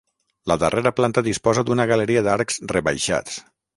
La 0.51 0.55
darrera 0.61 0.93
planta 0.99 1.23
disposa 1.27 1.65
d'una 1.67 1.87
galeria 1.93 2.25
d'arcs 2.29 2.59
rebaixats. 2.77 3.37